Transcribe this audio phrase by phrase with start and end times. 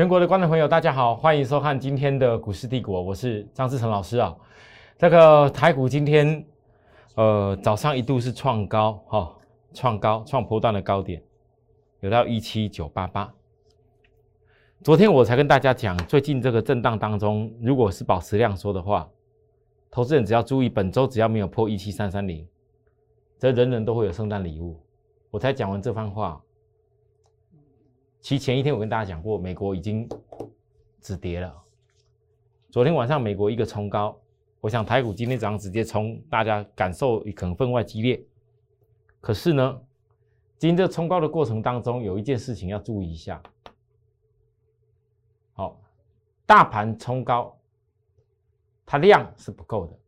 [0.00, 4.34] 全国的观众朋友，大家好，欢迎收看今天的股市帝国，我是张志成老师啊。
[4.96, 6.42] 这个台股今天，
[7.16, 9.36] 呃，早上一度是创高，哈、
[9.74, 11.22] 创高，创波段的高点，
[12.00, 13.30] 有到一七九八八。
[14.82, 19.06] 昨天我才跟大家讲，最近这个震荡当中，如果是保持量缩的话，
[19.90, 22.48] 投资人只要注意，本周只要没有破一七三三零，
[23.36, 24.80] 则人人都会有圣诞礼物。
[25.30, 26.42] 我才讲完这番话，
[28.20, 30.08] 其实前一天我跟大家讲过，美国已经
[31.00, 31.62] 止跌了。
[32.70, 34.16] 昨天晚上美国一个冲高，
[34.60, 38.22] 我想台股今天早上直接冲，大家感受可能分外激烈。
[39.20, 39.82] 可是呢，
[40.58, 43.42] 今天这冲高的过程当中，有一件事情要注意一下。
[45.54, 45.80] 好，
[46.44, 47.58] 大盘冲高，
[48.84, 49.98] 它量是不够的，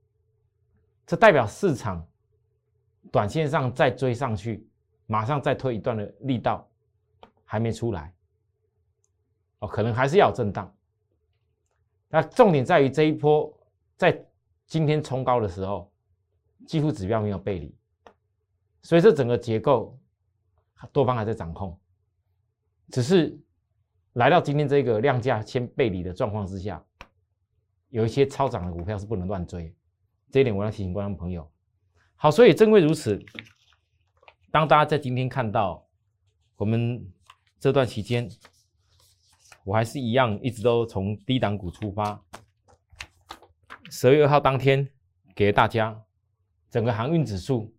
[1.07, 2.07] 这代表市场
[3.10, 4.68] 短线上再追上去，
[5.07, 6.68] 马上再推一段的力道
[7.53, 8.15] 还没出来，
[9.59, 10.75] 哦，可能还是要有震荡。
[12.09, 13.55] 那重点在于这一波
[13.95, 14.27] 在
[14.67, 15.93] 今天冲高的时候，
[16.67, 17.77] 几乎指标没有背离，
[18.80, 20.01] 所以这整个结构
[20.93, 21.79] 多方还在掌控，
[22.89, 23.39] 只是
[24.15, 26.83] 来到今天这个量价先背离的状况之下，
[27.91, 29.77] 有一些超涨的股票是不能乱追，
[30.30, 31.47] 这一点我要提醒观众朋友。
[32.17, 33.23] 好，所以正为如此，
[34.51, 35.87] 当大家在今天看到
[36.57, 37.07] 我们
[37.63, 38.29] 这段期间，
[39.63, 42.21] 我还是一样一直都从低档股出发。
[43.88, 44.91] 十月二号当天
[45.32, 46.05] 给大家
[46.68, 47.73] 整个航运指数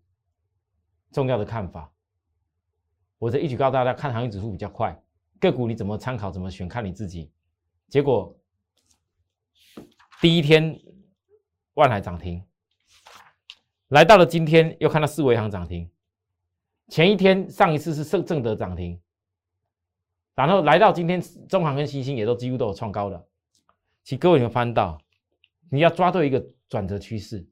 [1.12, 1.92] 重要的看法，
[3.18, 4.98] 我这一举告诉大家，看航运指数比较快，
[5.38, 7.30] 个股你怎么参考怎么选，看你自己。
[7.90, 8.40] 结果
[10.22, 10.80] 第一天
[11.74, 12.42] 万海涨停，
[13.90, 15.92] 来到了今天又看到四维行涨停，
[16.88, 18.98] 前一天上一次是盛正德涨停，
[20.36, 23.28] 然后来到今天中航跟新兴也都几乎都有创高的。
[24.04, 25.00] 其各位有没有翻到？
[25.70, 27.48] 你要抓对一个转折趋势。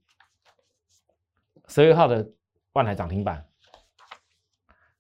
[1.68, 2.30] 十月号的
[2.74, 3.48] 万海涨停板，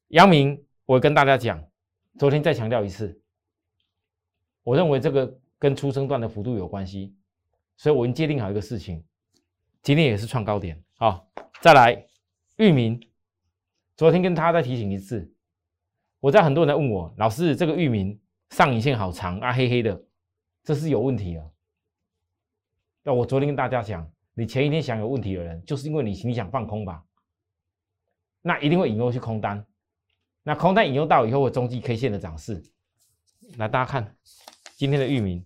[0.08, 1.62] 阳明，我跟大家讲，
[2.18, 3.22] 昨天再强调一次，
[4.64, 7.14] 我认为这个跟出生段的幅度有关系，
[7.76, 9.04] 所以我已经界定好一个事情，
[9.82, 10.82] 今天也是创高点。
[10.96, 12.08] 好，再来，
[12.56, 13.02] 域名，
[13.98, 15.30] 昨天跟他再提醒一次，
[16.22, 18.18] 我在很多人在问我，老师这个域名
[18.52, 20.06] 上影线好长啊，黑黑的，
[20.64, 21.44] 这是有问题啊。
[23.02, 27.04] 那我昨天跟大家讲，你前一天想有问题的人，就是因为你你想放空吧，
[28.44, 29.66] 那一定会引诱去空单，
[30.44, 32.64] 那空单引诱到以后，会中继 K 线的涨势。
[33.58, 34.16] 来，大家看
[34.76, 35.44] 今天的域名，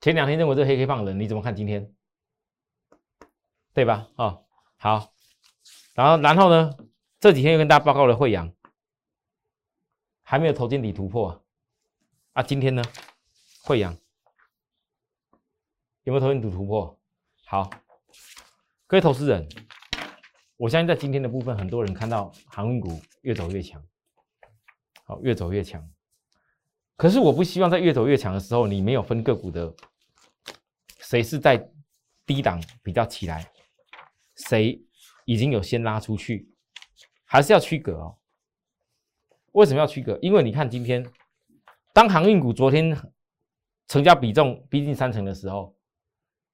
[0.00, 1.94] 前两天认为这黑黑棒人，你怎么看今天？
[3.78, 4.08] 对吧？
[4.16, 4.44] 哦，
[4.76, 5.14] 好，
[5.94, 6.76] 然后然后呢？
[7.20, 8.52] 这几天又跟大家报告了惠阳。
[10.24, 11.40] 还没有头肩底突破啊！
[12.32, 12.82] 啊，今天呢，
[13.62, 13.96] 惠阳
[16.02, 16.98] 有没有头肩底突破？
[17.46, 17.70] 好，
[18.88, 19.48] 各位投资人，
[20.56, 23.80] 我相信在今天的部分，很多人看到航运股越走越强，
[25.04, 25.88] 好，越走越强。
[26.96, 29.72] 可是我不希望在越走越强的时候，你没有分个股的，
[30.98, 31.70] 谁是在
[32.26, 33.48] 低档比较起来，
[34.38, 34.82] 谁
[35.24, 36.50] 已经有先拉出去，
[37.24, 38.16] 还是要区隔哦。
[39.52, 40.18] 为什么要区隔？
[40.22, 41.04] 因为你看今天，
[41.92, 42.96] 当航运股昨天
[43.88, 45.76] 成交比重逼近三成的时候，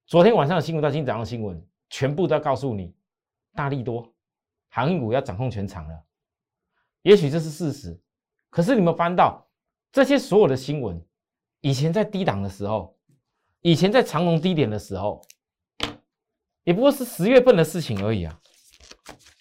[0.06, 2.94] 昨天晚上的新闻到今天早上的新闻，全部都要告诉你，
[3.52, 4.14] 大力多，
[4.68, 6.04] 航运股要掌控全场了。
[7.02, 8.00] 也许这是事实，
[8.48, 9.46] 可是你们翻到
[9.92, 11.04] 这些所有的新闻，
[11.60, 12.96] 以前在低档的时候，
[13.60, 15.20] 以前在长龙低点的时候，
[16.64, 18.40] 也不过是十月份的事情而已啊。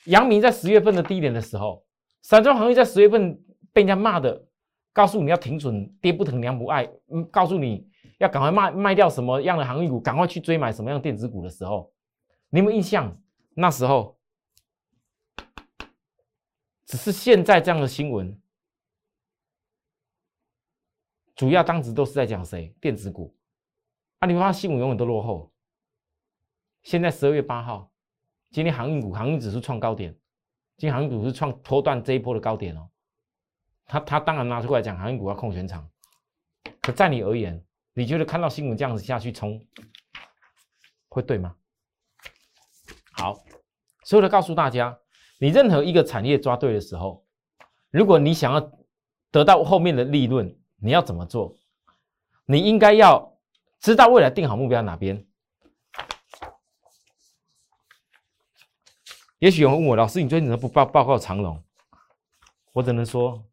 [0.05, 1.83] 阳明在十月份的低点的时候，
[2.21, 3.43] 散装航运在十月份。
[3.75, 4.45] 被人家骂的，
[4.93, 7.89] 告诉你要停损，跌不疼娘不爱，嗯，告诉你
[8.19, 11.91] 要赶快卖卖掉什么样的航运股，赶快去追买什么样的电子股的时候，
[12.51, 13.19] 你有没有印象？
[13.55, 14.15] 那时候
[16.85, 18.39] 只是现在这样的新闻，
[21.35, 22.75] 主要当时都是在讲谁？
[22.79, 23.35] 电子股
[24.19, 24.27] 啊！
[24.27, 25.52] 你们发现新闻永远都落后。
[26.83, 27.89] 现在十二月八号，
[28.51, 30.13] 今天航运股航运指数创高点，
[30.77, 32.89] 今天航运股是创拖断这一波的高点哦。
[33.85, 35.89] 他他当然拿出来讲，航运股要控全场。
[36.81, 37.63] 可在你而言，
[37.93, 39.65] 你觉得看到新闻这样子下去冲，
[41.07, 41.55] 会对吗？
[43.13, 43.43] 好，
[44.03, 44.97] 所以我告诉大家，
[45.39, 47.25] 你任何一个产业抓对的时候，
[47.91, 48.71] 如果你想要
[49.31, 51.55] 得到后面的利润，你要怎么做？
[52.45, 53.37] 你应该要
[53.79, 55.25] 知道未来定好目标哪边。
[59.43, 61.61] 也许有人问我，老师，你最近怎么不报报告长龙？
[62.71, 63.43] 我只能说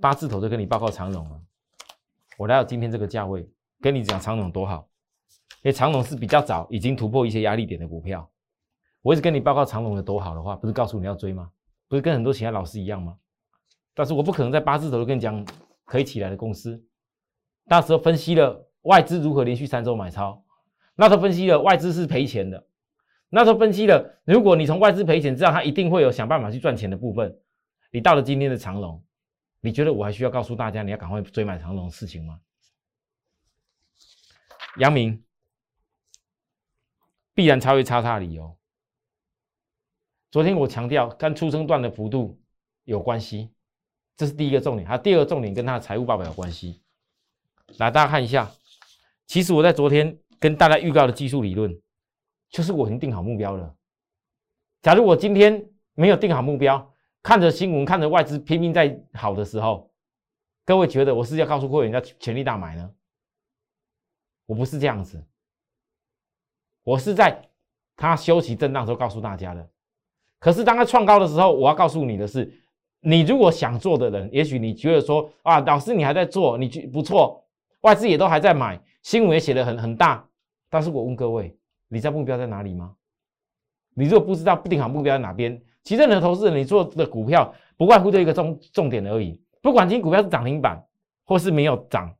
[0.00, 1.40] 八字头就跟你报告长荣了。
[2.38, 3.44] 我来到今天这个价位，
[3.80, 4.88] 跟你讲长荣多好，
[5.64, 8.30] 因为长荣是比较早已经突破一些压力点的股票。
[9.00, 11.50] 我一直跟你报告长荣有多好的话，不是告诉你要追吗？
[11.88, 13.16] 不是跟很多其他老师一样吗？
[13.94, 15.44] 但是我不可能在八字头就跟你讲
[15.84, 16.80] 可以起来的公司。
[17.64, 20.40] 那时候分析了外资如何连续三周买超，
[20.94, 22.64] 那时候分析了外资是赔钱的，
[23.34, 27.34] 那时候分析了如果你从外资赔钱知道它一定会有想办法去赚钱的部分，
[27.90, 29.02] 你到了今天的长龙，
[29.62, 32.38] 你觉得我还需要告诉大家你要赶快追买长龙的事情吗？
[34.76, 35.24] 杨明
[37.32, 38.54] 必然超越叉叉理由。
[40.30, 42.38] 昨天我强调跟出生段的幅度
[42.84, 43.50] 有关系，
[44.14, 44.86] 这是第一个重点。
[44.86, 46.82] 它第二个重点跟它的财务报表有关系。
[47.78, 48.52] 来，大家看一下，
[49.26, 51.81] 其实我在昨天跟大家预告的技术理论，
[52.52, 53.74] 就是我已经定好目标了。
[54.82, 59.90] 假如我今天没有定好目标，看着新闻，看着外资拼命在好的时候，
[60.64, 62.94] 各位觉得我是要告诉会员要全力大买呢？
[64.46, 65.24] 我不是这样子，
[66.84, 67.48] 我是在
[67.96, 69.68] 它休息震荡时候告诉大家的。
[70.38, 72.52] 可是当它创高的时候，我要告诉你的是，
[73.00, 77.46] 你如果想做的人，也许你觉得说啊，老师你还在做，你觉不错，
[77.80, 80.28] 外资也都还在买，新闻也写的很很大。
[80.68, 81.56] 但是我问各位，
[81.92, 82.96] 你知道目标在哪里吗？
[83.94, 89.38] 你如果不知道不定好目标在哪边，其实任何投资人你做的股票不外乎这一个重重点而已。
[89.60, 90.82] 不管今天股票是涨停板
[91.24, 92.16] 或是没有涨，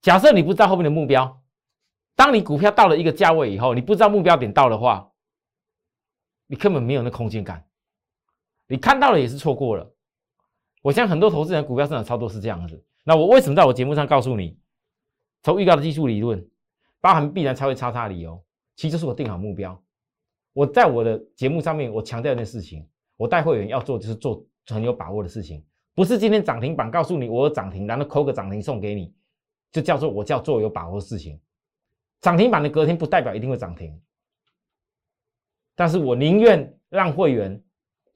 [0.00, 1.42] 假设你不知道后面的目标，
[2.14, 5.12] 当你股票到了一个价位以后，你不知道目标点到的话。
[6.48, 7.66] 你根本没有那空间感，
[8.68, 9.92] 你看到了也是错过了。
[10.80, 12.86] 我相信很多投资人股票市场操作是这样子。
[13.02, 14.56] 那我为什么在我节目上告诉你，
[15.42, 16.48] 从预告的技术理论，
[17.06, 18.44] 包含必然超越叉叉理由，
[18.74, 19.80] 其实就是我定好目标。
[20.52, 22.84] 我在我的节目上面，我强调一件事情，
[23.16, 25.64] 我带会员要做就是做很有把握的事情，
[25.94, 29.14] 不是今天涨停板告诉你我有涨停，然后扣个涨停送给你，
[29.70, 31.40] 就叫做我叫做有把握的事情。
[32.22, 34.02] 涨停板的隔天不代表一定会涨停。
[35.76, 37.62] 但是我宁愿让会员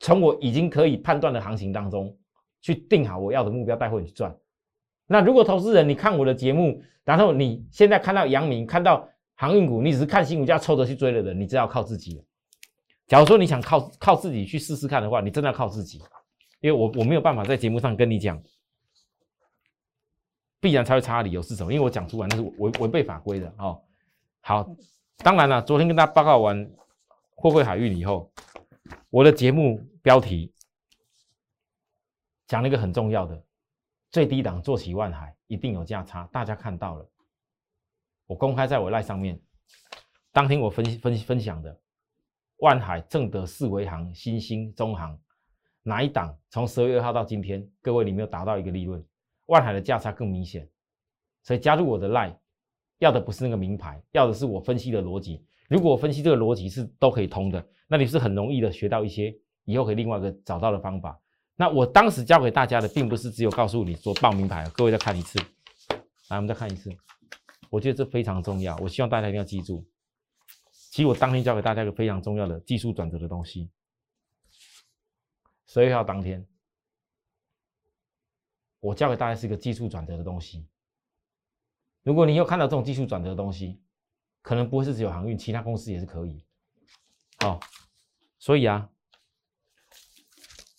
[0.01, 2.19] 从我已经可以判断的行情当中
[2.61, 4.37] 去定好我要的目标，带会员去赚。
[5.13, 12.25] 那如果投资人你看我的节目，然后你现在看到阳明，看到航运股，你只是看新股价凑着去追的人，你只要靠自己。
[13.09, 15.99] 假如说你想靠靠自己去试试看的话，你真的要靠自己，
[16.61, 18.41] 因为我我没有办法在节目上跟你讲，
[20.61, 21.73] 必然才会差理由是什么？
[21.73, 23.83] 因为我讲出来那是违违背法规的哦。
[24.41, 24.71] 好，
[25.19, 26.71] 当然了，昨天跟大家报告完。
[27.43, 28.31] 货柜海运以后，
[29.09, 30.53] 我的节目标题
[32.47, 33.43] 讲了一个很重要的，
[34.11, 37.09] 最低档做起万海一定有价差，大家看到了，
[38.27, 39.41] 我公开在我赖上面，
[40.33, 41.81] 当天我分分分享的
[42.59, 45.17] 万海、正德、四维行、新兴、中行
[45.83, 49.05] 哪一档从十二月二号到今天，各位你没有达到一个利润，
[49.47, 50.69] 万海的价差更明显，
[51.45, 52.37] 所以加入我的赖，
[52.99, 55.47] 要的不是那个名牌，要的是我分析的逻辑。
[55.69, 59.33] 如果我分析这个逻辑是都可以通的，那你是很容易的学到一些
[59.65, 61.17] 以后可以另外一个找到的方法。
[61.61, 65.39] 那我当时教给大家的，并不是只有告诉你说报名牌，各位再看一次，
[66.31, 66.91] 来我们再看一次，
[67.69, 69.87] 我觉得这非常重要，我希望大家一定要记住。
[70.73, 73.71] 其实我当天教给大家一个非常重要的技术转折的东西，
[75.67, 76.49] 十二月号当天，
[78.81, 80.67] 我教给大家是一个技术转折的东西。
[82.03, 83.83] 如果你有看到这种技术转折的东西，
[84.41, 86.43] 可能不会是只有航运，其他公司也是可以。
[87.41, 87.61] 好，
[88.39, 88.89] 所以啊，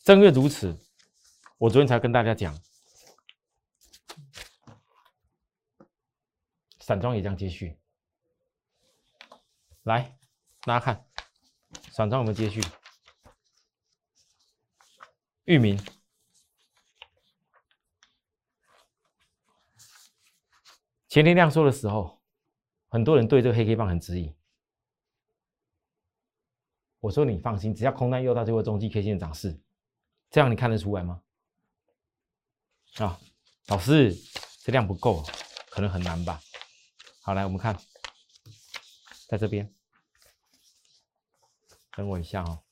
[0.04, 0.78] 正月如此，
[1.58, 2.58] 我昨天才跟大家讲，
[6.80, 7.78] 散装也将接续。
[9.84, 10.18] 来，
[10.62, 11.06] 大家看，
[11.92, 12.62] 散装有没有接续？
[15.46, 15.80] 域名，
[21.10, 22.20] 前天亮说的时候。
[22.94, 24.36] 很多人对这个黑 K 棒很质疑，
[27.00, 29.58] 我说你放心，只要空单又到就会中继 K 线涨势，
[30.32, 31.22] 这样你看得出来吗？
[33.00, 33.20] 啊，
[33.68, 34.16] 老师，
[34.64, 35.22] 这量不够，
[35.70, 36.42] 可能很难吧？
[37.22, 37.78] 好，来我们看，
[39.28, 39.74] 在这边，
[41.92, 42.64] 等我一下哦，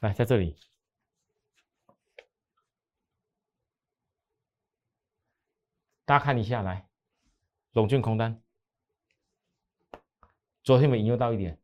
[0.00, 0.58] 来在这里。
[6.04, 6.88] 大家看一下来，
[7.72, 8.42] 龙俊空单，
[10.68, 11.58] 昨天没引诱到一点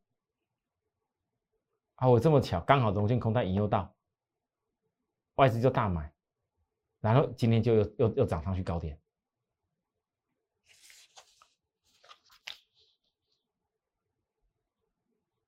[1.97, 3.95] 啊，我这么巧，刚好龙俊空单引诱到，
[5.35, 6.11] 外资就大买，
[7.01, 8.99] 然后今天就又又又涨上去高点。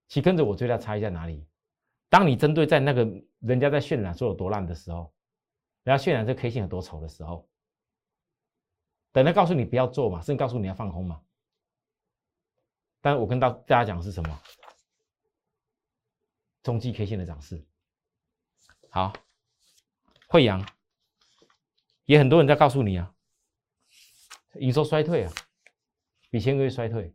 [0.06, 1.48] 其跟着我最大差异在哪里？
[2.10, 5.10] 当你针对在那个人家在渲染说有多烂的时候，
[5.84, 7.48] 人家渲染这 K 线有多丑的时候，
[9.12, 11.22] 等他告诉你不要做嘛，甚至告诉你要放空嘛。
[13.06, 14.42] 但我跟大大家讲是什么？
[16.64, 17.64] 中继 K 线的涨势。
[18.90, 19.12] 好，
[20.26, 20.60] 惠阳
[22.06, 23.14] 也很多人在告诉你啊，
[24.54, 25.32] 营收衰退啊，
[26.30, 27.14] 比前个月衰退。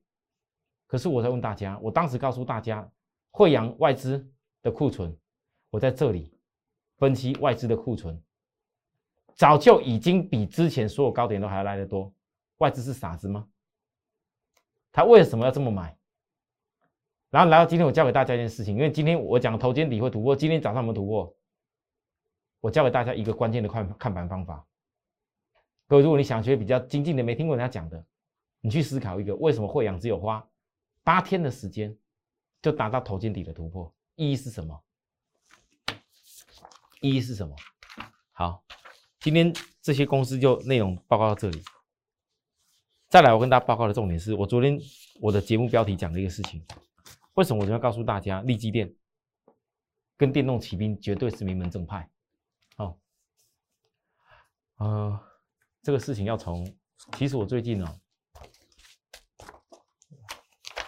[0.87, 2.89] 可是我在问大家，我当时告诉大家，
[3.31, 4.25] 惠阳外资
[4.61, 5.13] 的库存，
[5.71, 6.33] 我在这里
[6.99, 8.17] 分析外资的库存，
[9.35, 12.15] 早就已经比之前所有高点都还要来得多。
[12.59, 13.45] 外资是傻子吗？
[14.91, 15.97] 他为什么要这么买？
[17.29, 21.33] 然后来到今天，我教给大家一件事情，因为今天我讲头肩底会突破，今天早上我们突破，
[22.59, 24.67] 我教给大家一个关键的看看盘方法。
[25.87, 28.05] 各位，如果你想学比较精进的，没听过人家讲的，
[28.59, 30.45] 你去思考一个，为什么会阳只有花？
[31.03, 31.97] 八天的时间
[32.61, 34.83] 就达到头肩底的突破，意义是什么？
[36.99, 37.55] 意义是什么？
[38.33, 38.61] 好，
[39.21, 41.63] 今天这些公司就内容报告到这里。
[43.11, 44.79] 再来，我跟大家报告的重点是我昨天
[45.19, 46.65] 我的节目标题讲的一个事情。
[47.33, 48.95] 为什么我就要告诉大家，利基电
[50.15, 52.09] 跟电动骑兵绝对是名门正派？
[52.77, 52.97] 哦，
[54.77, 55.19] 呃，
[55.81, 56.65] 这个事情要从，
[57.17, 57.99] 其实我最近呢。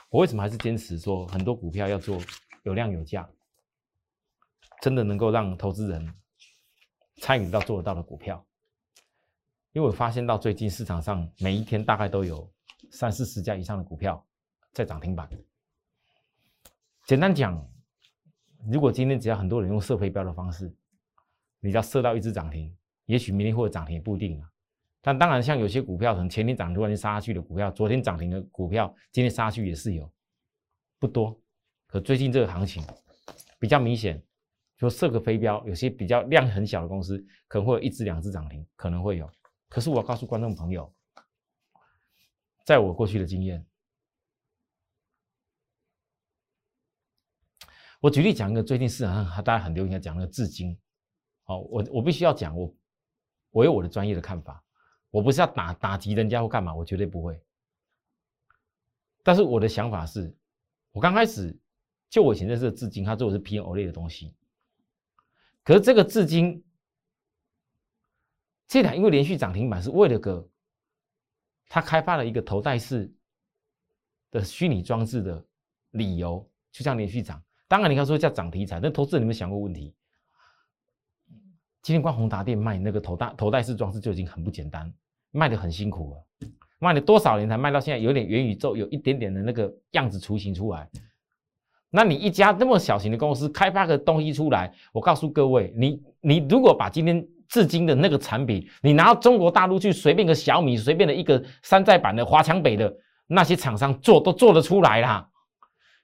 [0.10, 2.22] 我为什么还是坚持说很多股票要做
[2.64, 3.30] 有量有价，
[4.82, 6.16] 真的能够让投资人
[7.18, 8.46] 参与到做得到的股票？
[9.74, 12.48] 因为我发现到最近市场上每一天大概都有
[12.92, 14.24] 三四十家以上的股票
[14.72, 15.28] 在涨停板。
[17.06, 17.68] 简单讲，
[18.72, 20.72] 如果今天只要很多人用射飞镖的方式，
[21.60, 22.72] 你只要射到一只涨停，
[23.06, 24.48] 也许明天或者涨停也不一定啊。
[25.02, 30.10] 但当然，像有些股票，可能前天涨突然间杀下去的股票，昨天涨停的股票，今天杀去也是有，
[31.00, 31.36] 不多。
[31.88, 32.86] 可最近这个行情
[33.60, 34.22] 比较明显，
[34.78, 39.28] 说射个飞镖，有些比较量很小的公司，可能会有一只两只涨停，可能会有。
[39.74, 40.94] 可是我要告诉观众朋友，
[42.64, 43.66] 在我过去的经验，
[48.00, 50.78] 我举例讲一个最近市场上大家很流行讲那个至今，
[51.42, 52.76] 好，我我必须要讲，我
[53.50, 54.64] 我有我的专业的看法。
[55.10, 57.44] 我不是要打打击人家或干嘛，我绝对不会。
[59.24, 60.38] 但是我的想法是，
[60.92, 61.60] 我刚开始
[62.12, 64.36] 就我以前认识的至今，他做的是 P N O 类的东西。
[65.64, 66.64] 可是这个至今，
[68.68, 70.48] 这台因为连续涨停板是为了个，
[71.68, 73.14] 他开发了一个头戴式
[74.32, 75.46] 的虚拟装置的
[75.92, 77.42] 理由，就这样连续涨。
[77.68, 79.94] 当然你要说叫涨题材，那投资人有没有想过问题？
[81.82, 84.94] 今天光宏达店卖那个头戴头戴式装置就已经很不简单。
[85.36, 90.88] 卖的很辛苦了，卖了多少年才卖到现在有点元宇宙，有一点点的那个样子雏形出来。
[91.90, 102.92] 那你一家那么小型的公司开发个东西出来，我告诉各位，你你如果把今天至今的那个产品，你拿到中国大陆去，随便个小米，随便的一个山寨版的华强北的
[103.28, 105.30] 那些厂商做都做得出来啦。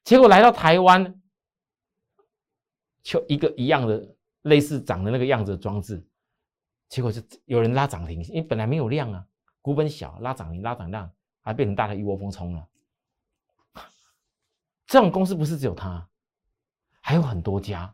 [0.04, 1.20] 结果来到台湾，
[3.02, 6.06] 就一个一样的类似长的那个样子的装置。
[6.88, 9.26] 结果是有人拉涨停，因为本来没有量啊，
[9.60, 12.64] 股本小，拉涨停拉涨量，还变成大的一窝蜂冲了。
[14.86, 16.08] 这种公司不是只有他，
[17.02, 17.92] 还有很多家。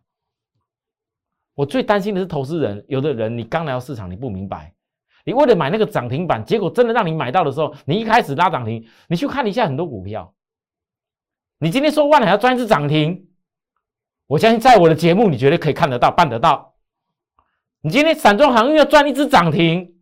[1.56, 4.74] 我最担心的是投资人，有的人你刚来到市场，你不明白，
[5.24, 10.34] 你为了买那个涨停板，结果真的让你买到的时候，你一开始拉涨停，你去看一下很多股票，
[11.60, 13.30] 你今天说万海要赚一只涨停，
[14.28, 16.76] 我相信在我的节目，你绝对可以看得到，办得到。
[17.82, 19.96] 你今天散装航运要赚一只涨停，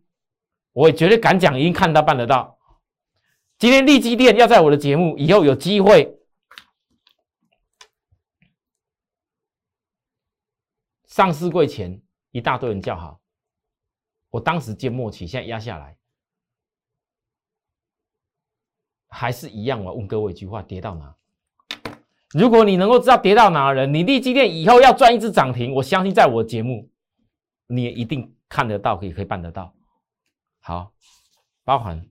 [0.72, 2.58] 我也绝对敢讲，一定看到办得到。
[3.58, 6.13] 今天利基店要在我的节目以后有机会
[11.14, 12.02] 上市柜前，
[12.32, 13.20] 一大堆人叫好，
[14.30, 15.96] 我当时见末期，现在压下来，
[19.06, 19.84] 还是一样。
[19.84, 21.16] 我问各位一句话：跌到哪？
[22.30, 26.90] 如果你能够知道跌到哪的人，你立基店以后要赚一只涨停，我相信在我的节目。
[27.68, 29.72] 你也一定看得到，可以可以办得到。
[30.58, 30.92] 好，
[31.62, 32.04] 包含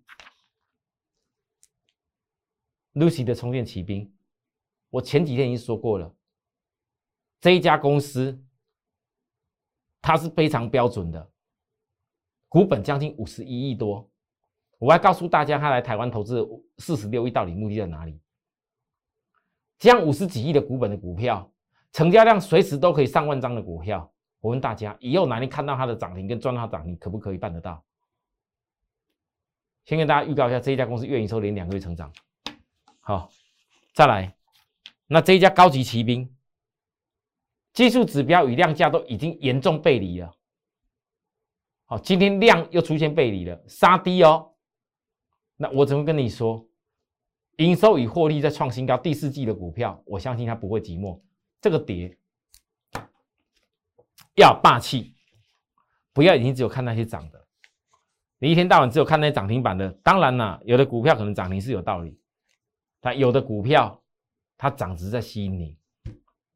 [2.93, 4.15] Lucy 的充电骑兵，
[4.91, 6.15] 我前几天已经说过了，
[7.41, 8.41] 这一家公司
[10.03, 11.29] 它是非常标准的，
[12.49, 14.07] 股本将近五十一亿多。
[14.77, 16.45] 我还告诉大家，他来台湾投资
[16.77, 18.19] 四十六亿，到底目的在哪里？
[19.79, 21.49] 这样五十几亿的股本的股票，
[21.93, 24.11] 成交量随时都可以上万张的股票。
[24.41, 27.81] 我问大家，以后哪里看到它的涨停跟赚到涨停，可不可以办得到？
[29.85, 32.11] 先跟大家预告一下，这一家公司月营收连两个月成长。
[32.99, 33.29] 好，
[33.93, 34.35] 再来，
[35.07, 36.29] 那这一家高级骑兵，
[37.73, 40.31] 技术指标与量价都已经严重背离了。
[41.85, 44.53] 好，今天量又出现背离了，杀低哦。
[45.57, 46.65] 那我怎么跟你说？
[47.57, 51.21] 营收与获利在创新高，第四季的股票，我相信它不会寂寞。
[51.61, 52.17] 这个跌
[54.35, 55.13] 要霸气，
[56.11, 57.47] 不要已经只有看那些涨的。
[58.39, 62.19] 你一天到晚只有看那些涨停板的，当然啦，有的股票可能涨停是有道理，
[62.99, 64.01] 但有的股票
[64.57, 65.77] 它涨值在吸引你，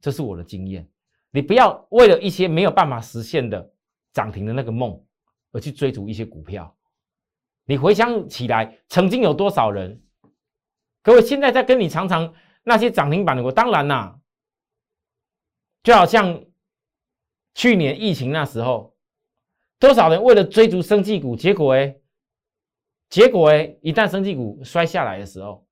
[0.01, 0.89] 这是我的经验。
[1.31, 3.73] 你不要为了一些没有办法实现的
[4.13, 5.03] 涨停的那个梦
[5.51, 6.75] 而去追逐一些股票。
[7.65, 10.01] 你回想起来，曾经有多少人？
[11.01, 14.19] 各位现在在跟你常常那些涨停板的股，当然啦，
[15.83, 16.43] 就好像
[17.53, 18.95] 去年疫情那时候，
[19.79, 21.97] 多少人为了追逐生技股，结果哎，
[23.09, 25.67] 结果哎，一旦生技股摔下来的时候，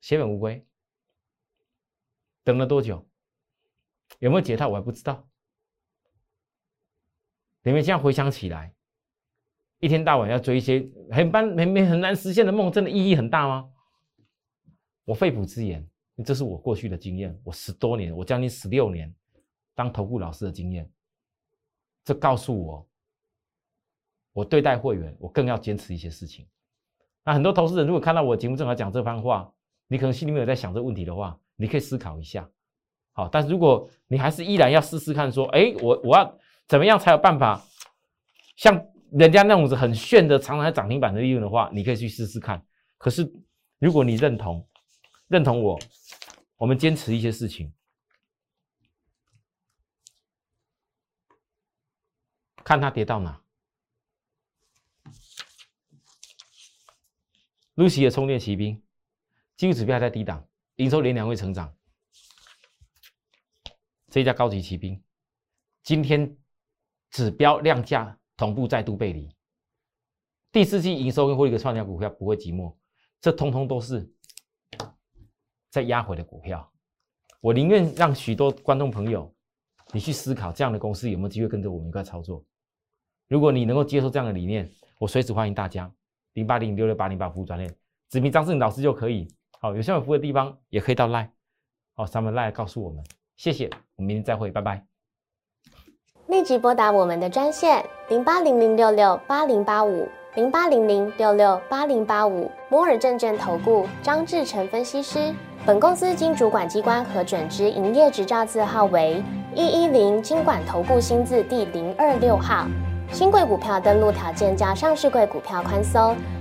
[0.00, 0.66] 血本无归。
[2.42, 3.06] 等了多久？
[4.18, 4.68] 有没有解套？
[4.68, 5.26] 我还不知道。
[7.62, 8.74] 你们现在回想起来，
[9.78, 13.70] 一天到晚要追一些很般很很很难实现的梦，真的意义很大吗？
[15.04, 15.86] 我肺腑之言，
[16.24, 19.14] 这是我过去的经验，我十多年，我将近十六年
[19.74, 20.90] 当投顾老师的经验，
[22.04, 22.88] 这告诉我，
[24.32, 26.46] 我对待会员，我更要坚持一些事情。
[27.22, 29.50] 那很多投资人如果看到我节目正好讲这番话，
[29.86, 32.50] 你可能心里面有在想这个问题的话，你可以思考一下。
[33.14, 37.64] 好，但是如果你还是依然要试试看，说，哎，我我要怎么样才有办法
[38.56, 42.60] 像人家那种子很炫的常常涨停板的利润的话，你可以去试试看。
[42.98, 43.32] 可是
[43.78, 44.68] 如果你认同，
[45.28, 45.78] 认同我，
[46.56, 47.72] 我们坚持一些事情。
[52.64, 53.40] 看它跌到哪。
[57.76, 58.82] Lucy 的充电骑兵，
[59.56, 60.44] 技术指标在低档，
[60.76, 61.72] 营收连两位成长。
[64.14, 65.02] 这一家高级骑兵，
[65.82, 66.36] 今天
[67.10, 69.28] 指标量价同步再度背离。
[70.52, 72.72] 第四季营收跟获利的创价股票不会寂寞，
[73.20, 74.08] 这通通都是。
[75.68, 76.72] 在压回的股票，
[77.40, 79.34] 我宁愿让许多观众朋友，
[79.92, 82.40] 你去思考这样的公司有没有机会跟着我们一块操作。
[83.26, 85.92] 如果你能够接受这样的理念，我随时欢迎大家
[86.34, 87.68] 零八零六六八零八服务专业，
[88.10, 89.26] 指名张志老师就可以。
[89.58, 91.28] 好，有需要服务的地方也可以到赖，
[91.94, 93.04] 好，上面赖告诉我们。
[93.36, 94.82] 谢谢，我们明天再会，拜拜。
[96.28, 105.32] 立即拨打我们的专线零八零零六六八零八五零八零零六六八零八五摩尔证券投顾张志成分析师。
[105.66, 109.22] 本公司经主管机关核准之营业执照字号为
[109.54, 112.66] 一一零金管投顾新字第零二六号。
[113.12, 116.16] 新贵股票登录条件较上市贵股票宽松，